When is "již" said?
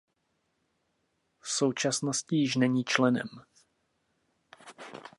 2.35-2.55